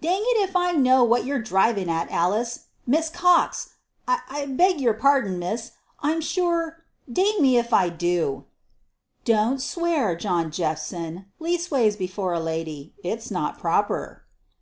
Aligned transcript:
"Dang 0.00 0.22
it 0.22 0.48
if 0.48 0.54
I 0.54 0.70
know 0.70 1.02
what 1.02 1.24
you're 1.24 1.40
a 1.40 1.44
drivin' 1.44 1.88
at, 1.88 2.08
Alice! 2.08 2.66
Miss 2.86 3.08
Cox! 3.08 3.70
and 4.06 4.20
I 4.28 4.46
beg 4.46 4.80
yer 4.80 4.94
pardon, 4.94 5.40
miss, 5.40 5.72
I'm 5.98 6.20
sure. 6.20 6.84
Dang 7.12 7.42
me 7.42 7.56
if 7.58 7.72
I 7.72 7.88
do!" 7.88 8.44
"Don't 9.24 9.60
swear, 9.60 10.14
John 10.14 10.52
Jephson 10.52 11.26
leastways 11.40 11.96
before 11.96 12.32
a 12.32 12.38
lady. 12.38 12.94
It's 13.02 13.28
not 13.28 13.58
proper." 13.58 14.22